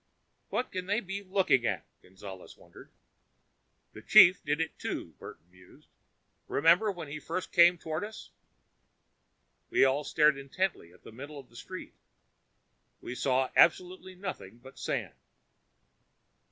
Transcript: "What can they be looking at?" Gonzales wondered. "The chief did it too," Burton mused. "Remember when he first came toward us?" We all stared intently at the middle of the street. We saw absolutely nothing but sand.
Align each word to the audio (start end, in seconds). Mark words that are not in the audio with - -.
"What 0.49 0.71
can 0.71 0.87
they 0.87 0.99
be 0.99 1.21
looking 1.21 1.63
at?" 1.67 1.85
Gonzales 2.01 2.57
wondered. 2.57 2.89
"The 3.93 4.01
chief 4.01 4.43
did 4.43 4.59
it 4.59 4.79
too," 4.79 5.13
Burton 5.19 5.51
mused. 5.51 5.89
"Remember 6.47 6.91
when 6.91 7.07
he 7.07 7.19
first 7.19 7.51
came 7.51 7.77
toward 7.77 8.03
us?" 8.03 8.31
We 9.69 9.85
all 9.85 10.03
stared 10.03 10.39
intently 10.39 10.91
at 10.91 11.03
the 11.03 11.11
middle 11.11 11.37
of 11.37 11.49
the 11.51 11.55
street. 11.55 11.93
We 12.99 13.13
saw 13.13 13.51
absolutely 13.55 14.15
nothing 14.15 14.57
but 14.57 14.79
sand. 14.79 15.13